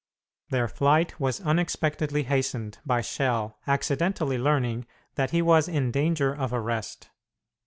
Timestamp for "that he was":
5.13-5.67